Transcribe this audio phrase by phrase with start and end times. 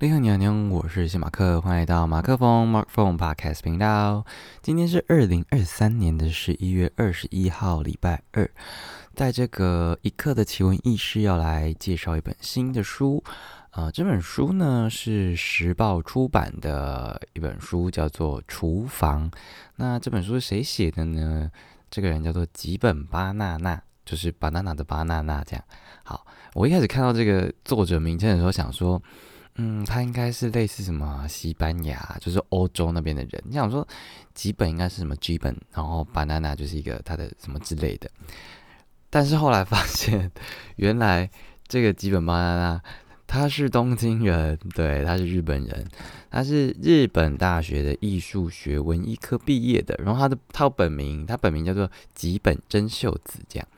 [0.00, 4.24] 你好，你好，你好，我是谢马克，欢迎来到马克风 Mark Phone Podcast 频道。
[4.62, 8.48] 今天是二零二三年的十一月二十一号，礼拜二。
[9.16, 13.24] 在这个一刻的奇闻异事，要来介绍一本新的书。
[13.70, 19.28] 啊，这本书呢是时报出版的一本书，叫做《厨房》。
[19.74, 21.50] 那这本书是谁写的呢？
[21.90, 25.42] 这个人叫做吉本巴娜娜，就是 banana 的巴娜娜。
[25.42, 25.64] 这样，
[26.04, 26.24] 好，
[26.54, 29.02] 我一开始看到这个作者名称的时候，想说。
[29.60, 33.42] 嗯，他应该是类似什么西班牙，就是欧洲那边的人。
[33.44, 33.86] 你想说，
[34.32, 38.08] 基本应该是什么基本，然后 banana 就是一个他的什么之类的。
[39.10, 40.30] 但是后来发现，
[40.76, 41.28] 原来
[41.66, 42.80] 这个基本 banana
[43.26, 45.84] 他是东京人，对，他是日本人，
[46.30, 49.98] 他是日本大学的艺术学文艺科毕业的。
[50.04, 53.68] 然后他的他本名，他本名叫做吉本真秀子，这样。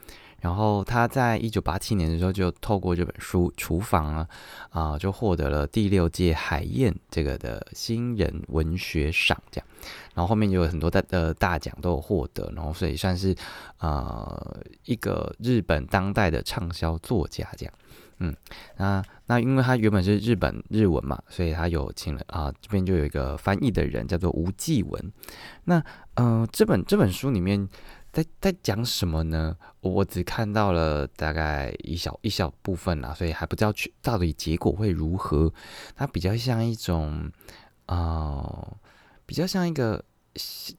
[0.41, 4.29] 然后他在一九八七年的时候就透过这本书《厨房》啊，
[4.71, 9.67] 啊，就获得了第六届海燕这个的新人文学赏，这样。
[10.15, 13.37] 然后后面有很多大的大奖都有获得，然后所以算是
[13.79, 17.75] 呃一个日本当代的畅销作家这样。
[18.19, 18.35] 嗯，
[18.77, 25.13] 那那因为他原本是日本日文嘛，所以他有请了啊，这边就有一个翻译的人叫做吴继文。
[25.65, 25.83] 那
[26.15, 27.69] 嗯，这本这本书里面。
[28.13, 29.57] 在在讲什么呢？
[29.81, 35.53] 我只看到了大概一小一小部分啦，所以还不知道去到底结果会如何。
[35.95, 37.31] 它比较像一种，
[37.87, 38.77] 啊，
[39.27, 40.05] 比较像一个，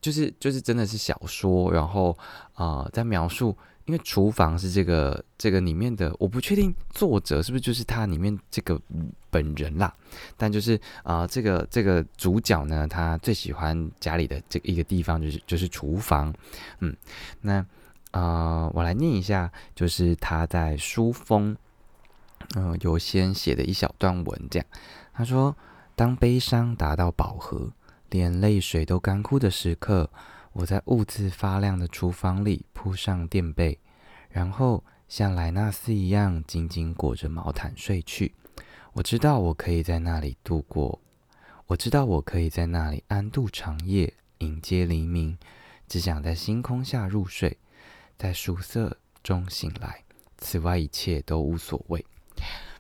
[0.02, 2.18] 就是就是真的是小说，然后
[2.54, 3.58] 啊，在描述。
[3.92, 8.80] 因为厨房是这个这个里面的，我不确定作者是不是就是他里面这个
[9.30, 9.94] 本人啦。
[10.38, 16.34] 但就是啊，这个这个主角呢，他最喜欢家里的这一个地方就是就是厨房。
[16.80, 16.96] 嗯，
[17.42, 17.66] 那
[18.12, 21.54] 啊，我来念一下，就是他在书封
[22.56, 24.66] 嗯有先写的一小段文，这样
[25.12, 25.54] 他说
[25.98, 27.70] ：“当悲伤达到饱和，
[28.10, 30.10] 连泪水都干枯的时刻。”
[30.54, 33.80] 我在兀自发亮的厨房里铺上垫被，
[34.32, 38.34] 然后像莱纳斯一样紧紧裹着毛毯睡去。
[38.94, 41.00] 我知道我可以在那里度过，
[41.68, 45.38] 我知道我可以在那里安度长夜，迎接黎明。
[45.88, 47.58] 只想在星空下入睡，
[48.18, 50.04] 在曙色中醒来。
[50.38, 52.06] 此外一切都无所谓。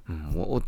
[0.06, 0.64] 嗯，我我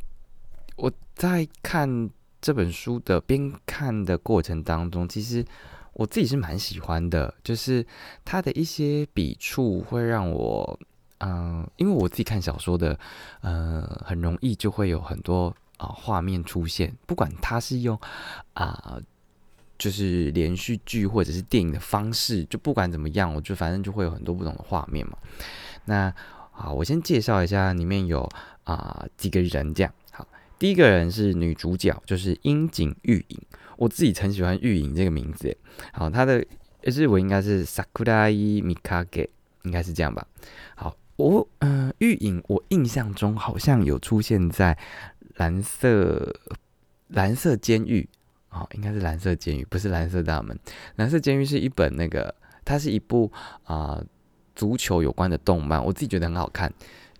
[0.75, 2.09] 我在看
[2.41, 5.45] 这本书的边看的过程当中，其实。
[5.93, 7.85] 我自己是蛮喜欢的，就是
[8.25, 10.79] 他的一些笔触会让我，
[11.19, 12.97] 嗯，因为我自己看小说的，
[13.41, 17.99] 呃，很容易就会有很多啊画面出现，不管他是用
[18.53, 18.99] 啊，
[19.77, 25.17] 就是连续剧或者是电影的方式，就不管怎么样，我就反正就会有很多不同的画面嘛。
[25.85, 26.13] 那
[26.51, 28.27] 好，我先介绍一下，里面有
[28.63, 29.93] 啊几个人这样。
[30.11, 30.27] 好，
[30.57, 33.39] 第一个人是女主角，就是樱井玉影。
[33.83, 35.55] 我自己很喜欢玉影这个名字，
[35.91, 36.43] 好，它的
[36.83, 39.27] 日文应该是 Sakurai Mikage，
[39.63, 40.25] 应该是这样吧。
[40.73, 44.77] 好，我嗯，玉影我印象中好像有出现在
[45.35, 46.33] 蓝色
[47.09, 48.07] 蓝色监狱，
[48.51, 50.57] 哦，应该是蓝色监狱，不是蓝色大门。
[50.95, 52.33] 蓝色监狱是一本那个，
[52.63, 53.29] 它是一部
[53.65, 54.01] 啊
[54.55, 56.71] 足球有关的动漫，我自己觉得很好看。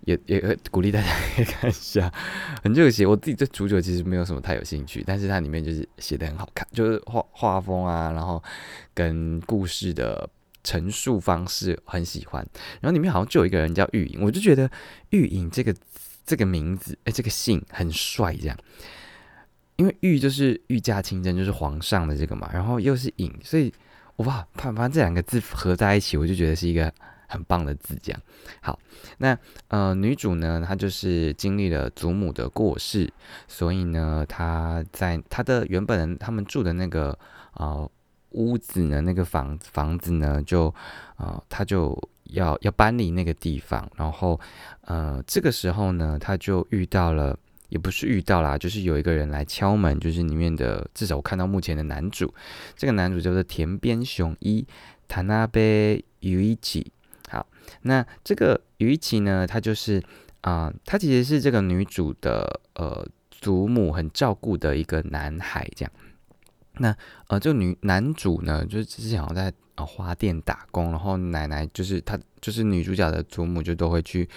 [0.04, 2.12] 也也鼓励大家 可以看一下，
[2.62, 3.06] 很热血。
[3.06, 8.42] 我自己对足球其实没有什么太有兴趣，但是它里面就是写的很好看，就是画画风啊，然后
[8.92, 10.28] 跟故事的
[10.62, 12.46] 陈述方式很喜欢。
[12.80, 14.70] 然后里面好像就有一个人叫玉影，我就觉得
[15.10, 15.74] 玉影这个
[16.26, 18.56] 这个名字，哎，这个姓很帅，这样。
[19.76, 23.72] 因为玉就是御驾亲征，就是皇上的这个嘛，然后又是影，所以
[24.16, 26.92] 哇，反正这两个字合在一起，我就觉得是一个。
[27.26, 28.20] 很棒的字，这样
[28.60, 28.78] 好。
[29.18, 33.12] 那呃，女主呢，她就是经历了祖母的过世，
[33.46, 37.16] 所以呢，她在她的原本他们住的那个
[37.52, 37.88] 啊
[38.30, 40.74] 屋子呢，那个房房子呢，就
[41.16, 43.88] 啊，她就要要搬离那个地方。
[43.96, 44.40] 然后
[44.82, 52.32] 呃，这个时候呢，她就遇到了，也不是遇到啦，就是有一个人来敲门，就是里面的至少我看到目前的男主，
[52.74, 54.66] 这个男主叫做田边雄一，
[55.06, 56.90] 塔纳贝有一起。
[57.34, 57.46] 好，
[57.82, 60.00] 那这个于琪呢，她就是
[60.42, 65.92] 啊，她其实是这个女主的呃祖母很照顾的一个男孩，这样。
[66.78, 66.96] 那
[67.28, 74.28] 呃，这女男主呢，就是之前好像在呃花店打工，然后奶奶就是她就是女主角的祖母，就都会去，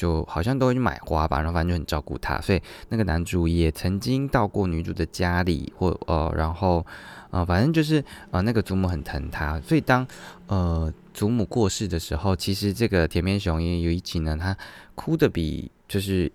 [0.00, 6.86] 就好像都会去买花吧，然后反正就很照顾她，所以那个男主也曾经到过女主的家里，或呃，然后
[7.30, 10.06] 呃，反正就是呃那个祖母很疼他，所以当
[10.46, 10.92] 呃。
[11.12, 14.56] 祖母过世的时候，其实这个田边雄也有一集呢，他
[14.94, 16.30] 哭的比就是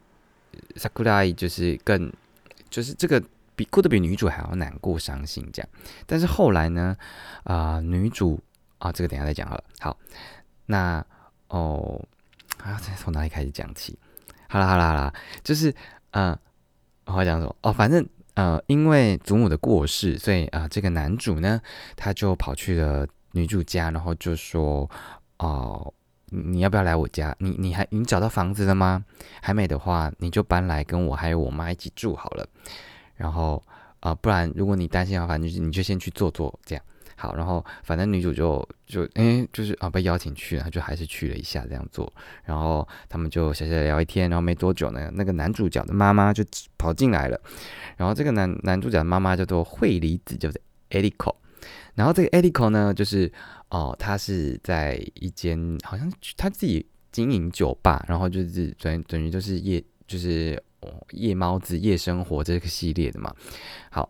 [0.76, 2.12] Sakurai 就是更
[2.70, 3.24] 就是这个
[3.56, 5.70] 比哭的比女主还要难过伤心这样。
[6.06, 6.96] 但是后来呢，
[7.46, 8.38] 啊，女主
[8.78, 9.64] 啊，这个等下再讲好了。
[9.80, 9.98] 好，
[10.66, 11.04] 那
[11.48, 12.00] 哦，
[12.64, 13.98] 啊，从哪里开始讲起？
[14.48, 15.14] 好啦好啦好啦，
[15.44, 15.74] 就是
[16.12, 16.38] 嗯，
[17.06, 17.56] 我要讲什么？
[17.62, 21.62] 哦，反正呃，因为祖母的过世，所以啊，这个男主呢，
[21.96, 24.90] 他就跑去了女主家，然后就说
[25.38, 25.94] 哦。
[26.32, 27.34] 你要不要来我家？
[27.40, 29.06] 你你还你找到房子了吗？
[29.42, 32.46] 还没的话，你就搬来跟我还有我妈一起住好了。
[33.16, 33.64] 然后
[34.00, 36.84] 啊，不然如果你担心的话，你就你就先去坐坐这样。
[37.16, 42.12] 好，然后反正女主就就哎就是啊被邀请去了，就还是去了一下这样做。
[42.44, 46.44] 然后他们就小小聊一天，然后没多久呢，那个男主角的妈妈就
[46.78, 47.40] 跑进来了。
[47.98, 51.36] 然后这个男男主角的妈妈叫做惠梨子，就是 Eliko。
[51.96, 53.32] 然后这个 Eliko 呢，就是。
[53.70, 60.64] 哦，他是在一间好像他自己经营酒吧，然后就是等等于就是夜就是
[61.10, 63.34] 夜猫子夜生活这个系列的嘛。
[63.90, 64.08] 好，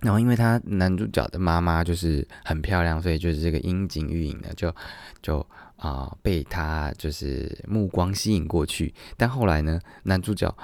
[0.00, 4.74] 然后因为他男主角的妈妈就是很漂亮，所以就是这个樱井玉影呢就
[5.20, 5.44] 就
[5.76, 8.94] 啊被他就是目光吸引过去。
[9.16, 10.54] 但后来呢，男主角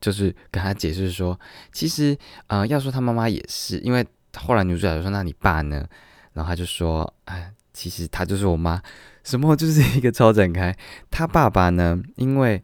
[0.00, 1.38] 就是跟他解释说，
[1.72, 2.16] 其实
[2.46, 4.06] 啊要说他妈妈也是，因为
[4.36, 5.86] 后来女主角就说那你爸呢？
[6.34, 8.80] 然后他就说：“哎，其实他就是我妈，
[9.22, 10.74] 什么就是一个超展开。
[11.10, 12.62] 他爸爸呢，因为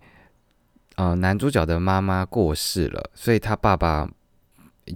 [0.97, 4.09] 呃男主角的妈妈过世了，所以他爸爸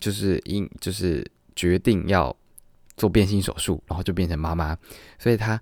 [0.01, 1.25] 就是因就是
[1.55, 2.35] 决定要
[2.97, 4.77] 做变性手术，然后就变成妈妈。
[5.19, 5.61] 所以他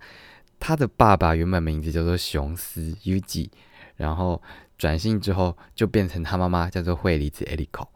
[0.58, 3.48] 他的爸爸原本名字叫做雄司 Uji，
[3.96, 4.42] 然后
[4.76, 7.86] 转性之后就变成他妈妈叫做惠梨子 Eliko，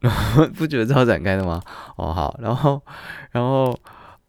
[0.56, 1.62] 不觉得超展开的吗？
[1.96, 2.82] 哦好，然后
[3.32, 3.78] 然后。”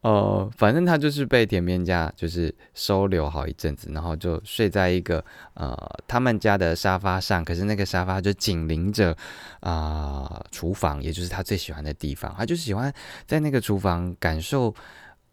[0.01, 5.21] 呃，反正他就是被田边家就是收留好一阵子，然后就睡在一个
[5.55, 9.13] 呃他们家的沙发上，可是那个沙发就紧邻着
[9.59, 12.93] 啊厨房，也就是他最喜欢的地方，他就喜欢
[13.27, 14.73] 在那个厨房感受，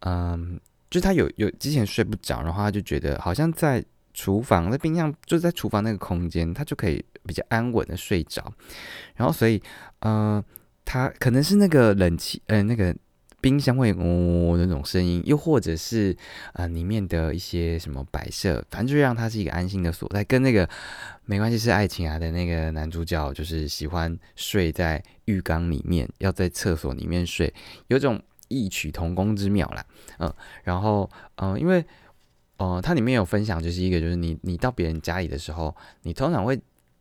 [0.01, 0.59] 嗯，
[0.89, 3.81] 就他有有之前睡不着，然后他就觉得好像在
[4.13, 8.43] 厨房在冰箱就在厨房那个空间，他就可以比较安稳的睡着，
[9.15, 9.63] 然后所以
[9.99, 10.43] 嗯，
[10.83, 12.93] 他可能是那个冷气，呃，那个。
[13.47, 16.13] 冰箱会嗡嗡那种声音，又或者是
[16.51, 20.21] 啊里面的一些什么摆设，反正就让它是一个安心的所在。
[20.25, 20.67] 跟那个
[21.23, 27.53] 没关系是爱情啊的那个男主角，就是喜欢睡在浴缸里面，要在厕所里面睡，
[27.87, 29.85] 有种异曲同工之妙啦。
[30.19, 30.33] 嗯，
[30.65, 31.85] 然后嗯，因为
[32.57, 36.59] 呃它里面有分享，就是一个就是你你到别人家里的时候，你通常会。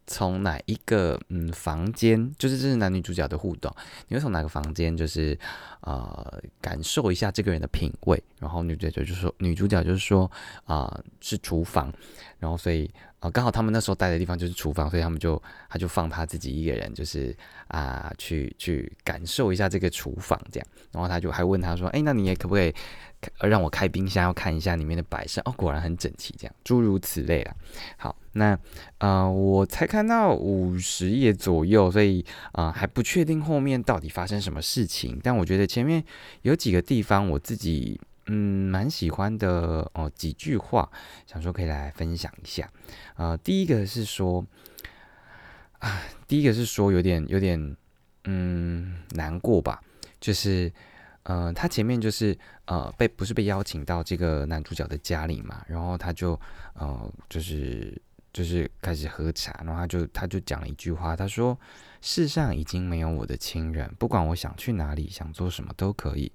[0.08, 3.74] 从哪一个嗯房间，就是这是男女主角的互动，
[4.06, 5.36] 你会从哪个房间，就是
[5.86, 10.30] 呃感受一下这个人的品味，然后女主角就说，女主角就是说
[10.64, 11.92] 啊是厨房，
[12.38, 12.90] 然后所以
[13.20, 15.40] 啊刚好他们那时候待的地方就是厨房，所以他们就
[15.70, 17.34] 他就放他自己一个人，就是
[17.68, 22.74] 啊去去感受一下这个厨房这样，然后他就还问他说，哎，那你也可不可以？
[23.40, 27.56] 让我开冰箱，要看一下里面的摆设哦，果然很整齐，这样诸如此类啦。
[27.96, 28.56] 好，那
[28.98, 35.18] 呃，我才看到五十页左右，所以啊还不确定后面到底发生什么事情。
[35.24, 36.02] 但我觉得前面
[36.40, 40.90] 有几个地方我自己嗯蛮喜欢的哦，几句话
[41.26, 42.72] 想说可以来分享一下。
[43.16, 44.42] 呃，第一个是说
[45.80, 47.76] 啊，第一个是说有点有点
[48.24, 49.82] 嗯难过吧，
[50.18, 50.72] 就是。
[51.28, 56.40] 呃，他前面就是呃被不是被邀请到这个男主角的家里嘛，然后他就
[56.74, 58.00] 呃就是
[58.32, 61.58] 就是开始喝茶，然后他就他就讲了一句话，他说
[62.08, 66.30] ：“世上已经没有我的亲人，不管我想去哪里，想做什么都可以，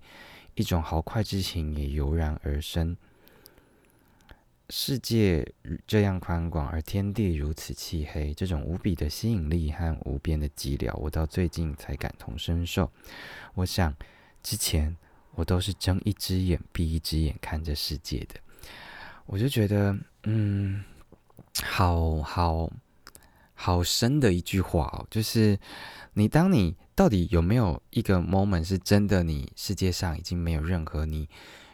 [0.56, 2.98] 一种豪快之情也油然而生。
[4.70, 5.50] 世界
[5.88, 12.92] 这样宽广，而天地如此漆黑，这种无比的吸引力和无边的寂寥，我到最近才感同身受。
[13.54, 13.96] 我想。”
[14.44, 14.98] 之前
[15.36, 18.40] 我都是睁一只眼闭一只眼看着世界的，
[19.28, 20.84] 我就觉得，嗯，
[21.64, 22.68] 好好
[23.62, 25.56] 好深的一句话哦，就是
[26.14, 31.30] 你当你到底有没有一个 moment 是真的，你世界上已经没有任何你。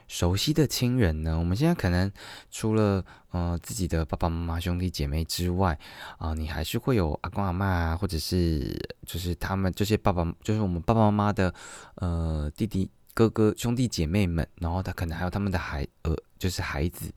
[0.09, 1.37] 熟悉的亲人呢？
[1.37, 2.09] 我们现在可能
[2.49, 5.77] 除了呃自己的爸爸妈妈、兄弟姐妹之外，
[6.17, 11.53] 啊，你还是会有阿公阿妈啊，或者是就是他们这些爸爸，就是我们爸爸妈妈的
[11.95, 17.13] 呃弟弟、哥哥、兄弟姐妹们，然后他可能还有他们的孩呃，就是孩子，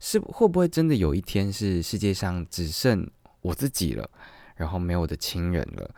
[0.00, 3.08] 是会不会真的有一天是世界上只剩
[3.42, 4.08] 我自己了，
[4.56, 5.90] 然后没有我的亲人了？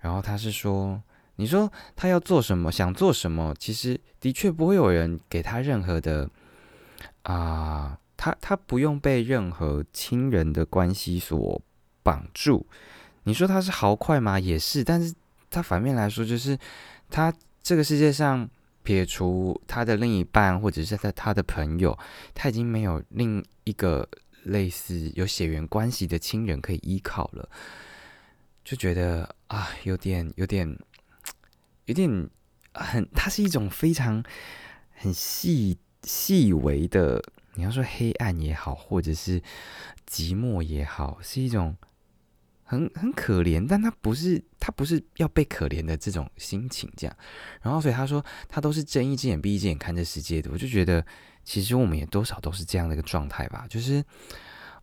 [0.00, 1.02] 然后他是说。
[1.36, 6.28] 你说他要做什么，想做什么，其实的确不会有人给他任何的
[7.22, 11.62] 啊，他他不用被任何亲人的关系所
[12.02, 12.66] 绑住，
[13.22, 14.38] 你说他是豪快吗？
[14.38, 15.14] 也是，但是
[15.48, 16.58] 他反面来说，就是
[17.08, 17.32] 他
[17.62, 18.46] 这个世界上
[18.82, 21.98] 撇除他的另一半或者是他他的朋友，
[22.34, 24.06] 他已经没有另一个
[24.44, 27.48] 类似有血缘关系的亲人可以依靠了，
[28.64, 30.78] 就觉得啊，有点有点
[31.86, 32.30] 有点
[32.72, 34.22] 很，它是一种非常
[34.90, 37.22] 很细细微的，
[37.54, 39.40] 你要说黑暗也好，或者是
[40.08, 41.76] 寂寞也好，是一种。
[42.62, 47.16] 很很可怜，但他不是他不是要被可怜的这种心情，这样。
[47.60, 50.48] 然后所以他说他都是睁一只眼闭一只眼看这世界的。
[50.52, 51.04] 我就觉得
[51.44, 54.04] 其实我们也多少都是这样的一个状态吧，就是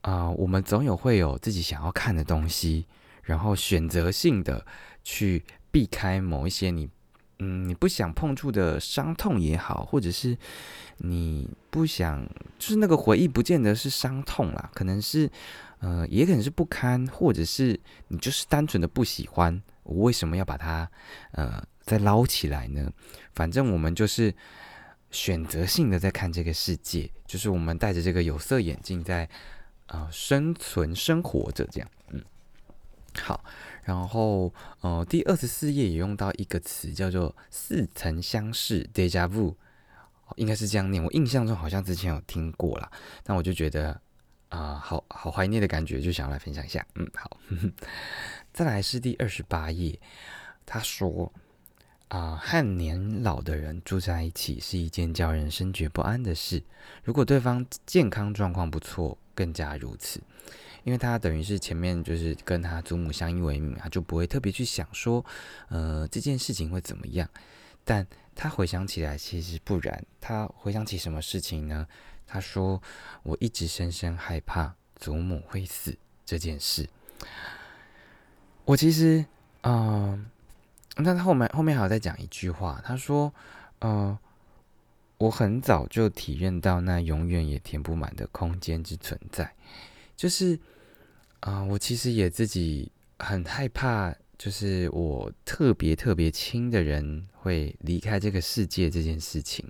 [0.02, 2.86] 啊，我们总有会有自己想要看的东西，
[3.24, 4.66] 然后选择性的
[5.04, 6.90] 去避开某一些你
[7.40, 10.38] 嗯你不想碰触的伤痛也好，或者是
[10.98, 15.30] 你不想就是那个回忆不见得是伤痛啦，可能是。
[15.80, 20.90] 呃，也可能是不堪，或者是你就是单纯的不喜欢，我为什么要把它
[21.34, 22.92] 呃再捞起来呢？
[23.36, 24.34] 反正我们就是
[25.12, 29.28] 选择性的在看这个世界，就是我们戴着这个有色眼镜在
[29.88, 31.90] 啊生存生活着这样。
[32.10, 32.24] 嗯，
[33.20, 33.44] 好，
[33.84, 39.56] 然后呃第二十四页也用到一个词叫做似曾相识 （deja vu），
[40.36, 42.92] 应该是这样念，我印象中好像之前有听过啦，
[43.24, 44.00] 但我就觉得。
[44.50, 46.82] 啊，好好怀念的感觉，就想要来分享一下。
[46.96, 47.38] 嗯，好，
[48.54, 50.00] 再来是第二十八页。
[50.66, 51.30] 他说
[52.10, 56.64] ：“啊，和年老的人住在一起是一件叫人深觉不安的事。
[57.04, 60.22] 如果对方健康状况不错，更加如此。
[60.84, 65.26] 因为他等于是前面就是跟他祖母相依为命，他就不会特别去想说，
[65.68, 67.30] 呃，这件事情会怎么样。
[67.84, 70.06] 但他回想起来，其实不然。
[70.22, 71.86] 他回想起什么事情呢？”
[72.26, 72.82] 他说
[73.24, 76.88] ：“我一直深深害怕祖母会死这件事。
[78.66, 79.26] 我其实，
[79.64, 80.26] 嗯，
[80.98, 82.82] 那他后面后面还有再讲一句话。
[82.84, 83.34] 他说
[83.80, 84.18] ：‘呃，
[85.18, 89.54] 我很早就体验到那永远也填不满的空间之存在。’
[90.16, 90.60] 就是，
[91.42, 99.66] 啊，我其实也自己很害怕，就是我特别特别亲的人会离开这个世界这件事情。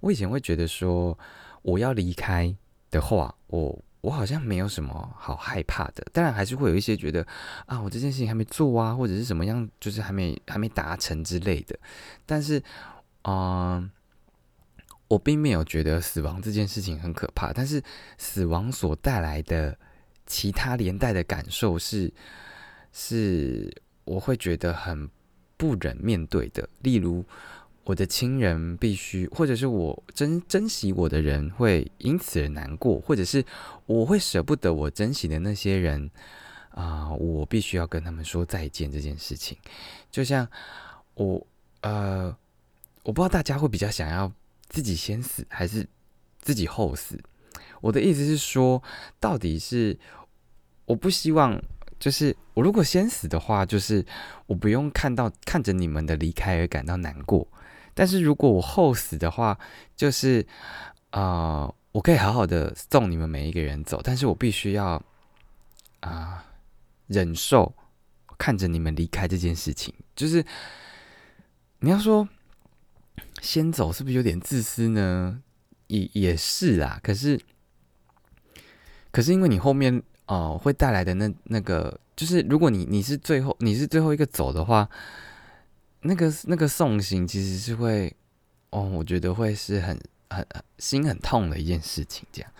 [0.00, 1.18] 我以前会觉得说。”
[1.62, 2.56] 我要离开
[2.90, 6.06] 的话，我我好像没有什么好害怕的。
[6.12, 7.26] 当然还是会有一些觉得
[7.66, 11.78] 啊，我这件事情还没做啊，或者是什么样，就是还没还没达成之类的。
[12.24, 12.62] 但是，
[13.24, 13.90] 嗯，
[15.08, 17.52] 我并没有觉得死亡这件事情很可怕。
[17.52, 17.82] 但是，
[18.16, 19.76] 死亡所带来的
[20.26, 22.12] 其他连带的感受是，
[22.92, 23.70] 是
[24.04, 25.08] 我会觉得很
[25.56, 26.68] 不忍面对的。
[26.80, 27.24] 例如。
[27.84, 33.44] 我的亲人必须，或者是我珍珍惜我的人会因此而难过，或者是
[33.86, 36.10] 我会舍不得我珍惜的那些人
[36.70, 39.56] 啊，我必须要跟他们说再见这件事情。
[40.10, 40.46] 就像
[41.14, 41.44] 我
[41.80, 42.36] 呃，
[43.02, 44.30] 我不知道大家会比较想要
[44.68, 45.88] 自己先死还是
[46.38, 47.18] 自己后死。
[47.80, 48.80] 我的意思是说，
[49.18, 49.98] 到底是
[50.84, 51.60] 我不希望，
[51.98, 54.04] 就是我如果先死的话，就是
[54.46, 57.48] 我不用看到看着你们的离开而感到难过。
[57.94, 59.58] 但是如果我后死的话，
[59.96, 60.46] 就是
[61.10, 65.02] 啊，我可以好好的送你们每一个人走，但是我必须要
[66.00, 66.44] 啊
[67.08, 67.74] 忍受
[68.38, 69.92] 看着你们离开这件事情。
[70.14, 70.44] 就是
[71.80, 72.28] 你要说
[73.40, 75.42] 先走，是不是有点自私呢？
[75.88, 76.98] 也也是啦。
[77.02, 77.40] 可是
[79.10, 84.88] 可是因为你后面哦会带来的那那个，就是如果你你是最后你是最后一个走的话。
[86.02, 88.10] 那个那个送行其实是会，
[88.70, 90.46] 哦，我觉得会是很很
[90.78, 92.50] 心很痛的一件事情，这样，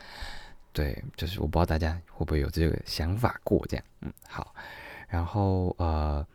[0.75, 4.55] 对，就是我不知道大家会不会有这个想法过，这样，嗯，好，
[5.09, 6.27] 然后呃，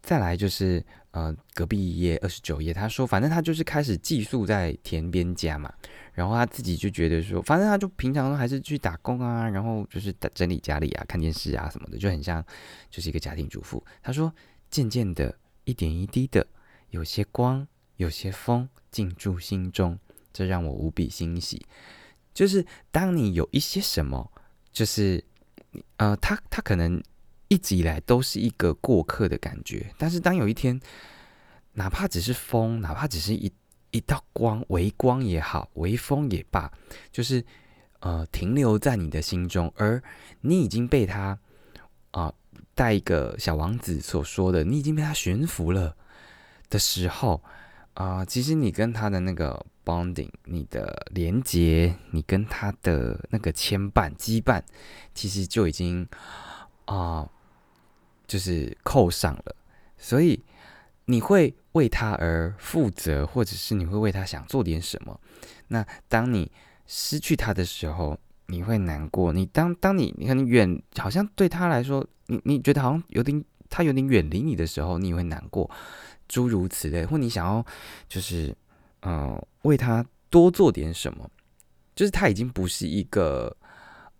[0.00, 5.70] 再来就是呃隔壁一页二十九页，他说，反正他就是开始寄宿在田边家嘛，
[6.14, 12.42] 然后他自己就觉得说，反正他就平常还是去打工啊，然后就是整理家里啊、看电视啊什么的，就很像
[12.90, 13.84] 就是一个家庭主妇。
[14.02, 14.32] 他说，
[14.70, 15.36] 渐渐的。
[15.64, 16.46] 一点一滴的，
[16.90, 17.66] 有些光，
[17.96, 19.98] 有些风进驻心中，
[20.32, 21.64] 这让我无比欣喜。
[22.32, 24.30] 就是当你有一些什么，
[24.72, 25.24] 就是
[25.96, 27.02] 呃，他他可能
[27.48, 30.80] 一直以来都是一个过客的感觉，但是当有一天，
[31.72, 33.52] 哪怕只是风，哪怕只是一
[33.90, 36.70] 一道光，微光也好，微风也罢，
[37.12, 37.44] 就是
[38.00, 40.02] 呃，停留在你的心中，而
[40.40, 41.38] 你已经被他
[42.10, 42.34] 啊。
[42.74, 45.96] 带一个小王子所说的，你已经被他驯服了
[46.68, 47.42] 的时候
[47.94, 54.62] 啊，其实你跟他的那个 bonding，你的连接，你跟他的那个牵绊羁绊，
[55.14, 56.06] 其实就已经
[56.86, 57.28] 啊
[58.26, 59.54] 就是扣上了，
[59.96, 60.42] 所以
[61.04, 65.20] 你会为他而负责，或者是你会为他想做点什么。
[65.68, 66.50] 那当你
[66.86, 69.32] 失去他的时候，你会难过。
[69.32, 75.70] 你当当你你看远，好像对他来说，你你觉得好像有点他有点远离你的时候，你也会难过。
[76.28, 77.64] 诸如此类，或你想要
[78.08, 78.54] 就是
[79.02, 81.30] 嗯为他多做点什么，
[81.94, 83.56] 就是他已经不是一个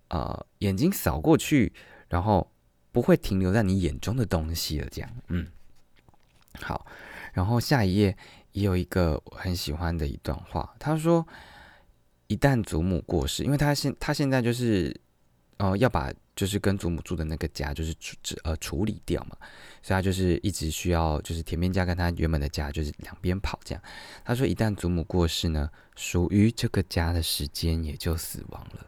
[0.09, 1.73] 呃眼睛扫过去，
[2.09, 2.51] 然后
[2.93, 4.89] 不会停留在你眼中的东西了。
[4.91, 5.47] 这样，嗯，
[6.61, 6.87] 好。
[7.33, 8.17] 然后下一页
[8.53, 11.27] 也有一个我很喜欢的一段话，他说。
[12.35, 14.93] 一旦祖母过世，因为他现他现在就是，
[15.59, 19.37] 呃，要把就是跟祖母住的那个家就是处呃处理掉嘛，
[19.81, 23.81] 所以他就是一直需要就是田边家跟他原本的家就是两边跑这样。
[24.25, 28.85] 他说，一旦祖母过世呢，属于这个家的时间也就死亡了。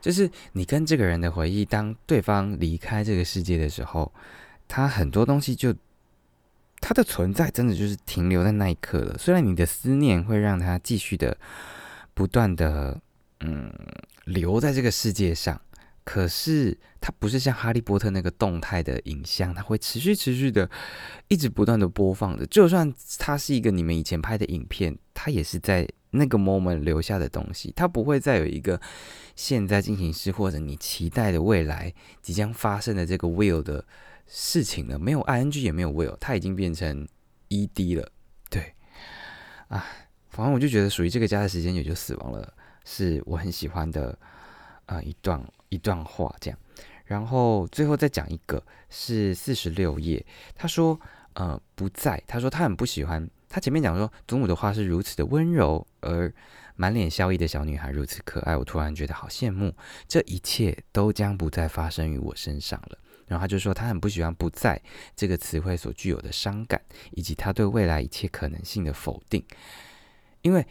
[0.00, 4.10] 就是你跟这个人的回忆，当对方离开这个世界的时候，
[4.66, 5.74] 他很多东西就
[6.80, 9.18] 他的存在真的就是停留在那一刻了。
[9.18, 11.36] 虽然你的思念会让他继续的。
[12.20, 13.00] 不断的，
[13.40, 13.72] 嗯，
[14.26, 15.58] 留在这个世界上，
[16.04, 20.68] 可是它不是像哈利波特那个动态的影像，它会持续持续的，
[21.28, 22.44] 一直不断的播放的。
[22.48, 28.78] 就算它是一个你们以前拍的影片，它也是在那个 moment 留下的东西，它不会再有一个
[29.34, 33.82] 现在进行时或者你期待的未来即将发生的这个 will 的
[34.26, 34.98] 事情了。
[34.98, 37.08] 没有 ing 也没有 will，它已经变成
[37.48, 38.12] ed 了。
[38.50, 38.74] 对，
[39.68, 39.82] 啊。
[40.40, 42.50] 反正我就觉得属于这个家的时间也就死亡了，
[42.86, 44.18] 是我很喜欢的
[44.86, 46.58] 呃一段一段话这样。
[47.04, 50.98] 然后最后再讲一个，是四十六页，他说
[51.34, 53.28] 呃不在，他说他很不喜欢。
[53.50, 56.32] 他前面讲说祖母的话是如此的温柔，而
[56.76, 59.74] 满脸笑意的小女孩如此可爱，我突然觉得好羡慕。
[60.08, 62.98] 这一切都将不再发生于我身上了。
[63.26, 64.80] 然后他就说他很不喜欢“不在”
[65.14, 66.80] 这个词汇所具有的伤感，
[67.10, 69.44] 以及他对未来一切可能性的否定。
[70.42, 70.66] 因为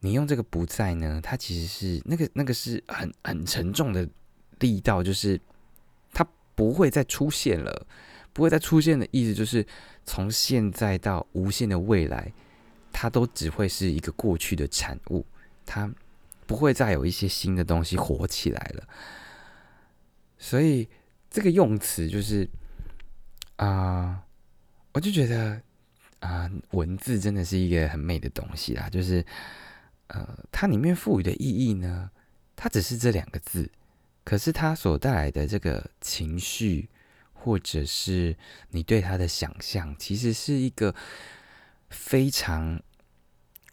[0.00, 4.08] 你用这个不在呢，它其实是那个那个是很很沉重的
[4.58, 5.40] 力道，就是
[6.12, 7.86] 它不会再出现了，
[8.32, 9.64] 不会再出现的意思就是
[10.04, 12.32] 从现在到无限的未来，
[12.92, 15.24] 它都只会是一个过去的产物，
[15.64, 15.88] 它
[16.46, 18.88] 不会再有一些新的东西活起来了。
[20.38, 20.88] 所以
[21.30, 22.48] 这个用词就是
[23.56, 24.22] 啊，
[24.92, 25.62] 我就觉得。
[26.22, 29.26] 啊，文字真的是一个很美的东西啦，就是，
[30.06, 32.08] 呃，它里面赋予的意义呢，
[32.54, 33.68] 它只是这两个字，
[34.22, 36.88] 可是它所带来的这个情绪，
[37.32, 38.36] 或者是
[38.70, 40.94] 你对它的想象，其实是一个
[41.90, 42.80] 非常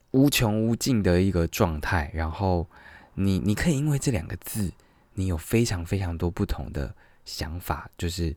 [0.09, 2.09] 无穷无尽的一个状态。
[2.15, 2.67] 然后，
[3.13, 4.73] 你你可以因为这两个字，
[5.13, 8.35] 你有非常非常多不同的想法，就是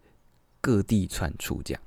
[0.61, 1.83] 各地窜出这样。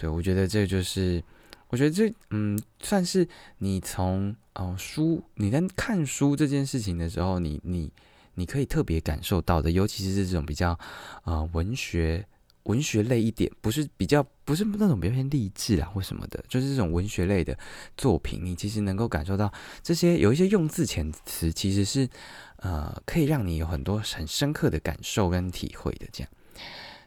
[0.00, 1.22] 对，我觉得这就是，
[1.68, 7.92] 我觉得这嗯，算是你从哦书你在看书这件事情的时候，你你
[8.32, 10.78] 你可以特别感受到的，尤其是这种比较
[11.24, 12.26] 呃文学
[12.62, 17.54] 文学类一点，不是比较不是那种比较偏励志啊或什么的，就是这种文学类的
[17.98, 22.08] 作品，你其实能够感受到这些有一些用字遣词，其实是
[22.56, 26.32] 呃可以让你有很多很深刻的感受跟体会的，这样，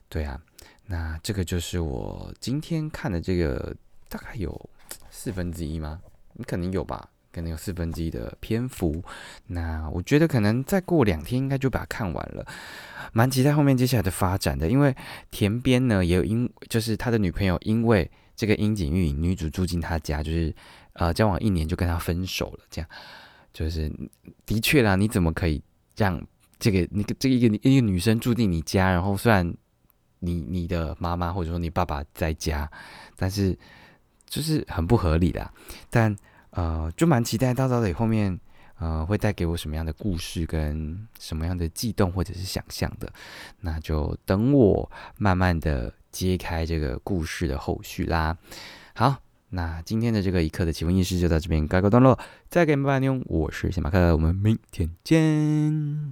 [0.09, 0.39] 对啊。
[0.93, 3.75] 那这个就是我今天看的这个，
[4.07, 4.69] 大概有
[5.09, 5.99] 四分之一吗？
[6.33, 9.03] 你可能有吧，可能有四分之一的篇幅。
[9.47, 12.45] 那我觉得可能再过两天应该就把它看完了，
[13.11, 14.69] 蛮期待后面接下来的发展的。
[14.69, 14.95] 因为
[15.31, 20.53] 田边呢也有因，就是他的女朋友因为这个樱井玉女主住进他家，就是
[20.93, 22.59] 呃交往一年就跟他分手了。
[22.69, 22.87] 这样
[23.51, 23.91] 就是
[24.45, 25.59] 的确啦，你怎么可以
[25.97, 26.23] 让
[26.59, 29.51] 这个那个这一个一个女生住进你家，然后虽然。
[30.23, 32.69] 你你的妈妈或者说你爸爸在家，
[33.17, 33.57] 但是
[34.25, 35.51] 就是很不合理的，
[35.89, 36.15] 但
[36.51, 38.39] 呃就蛮期待到到底后面
[38.79, 43.11] 呃会带给我什么样的故事跟什么样的悸动或者是想象的，
[43.59, 48.37] 那就等我慢慢的揭开这个故事的后续啦。
[48.95, 49.17] 好，
[49.49, 52.17] 那今天的这个一刻的奇闻异事就到这边告个段落，
[52.49, 56.11] 再给你们拜拜，我是小马克，我们明天见。